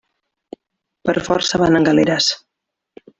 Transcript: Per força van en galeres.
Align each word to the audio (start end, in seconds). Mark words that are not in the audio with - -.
Per 1.09 1.15
força 1.29 1.61
van 1.65 1.81
en 1.81 1.85
galeres. 1.91 2.31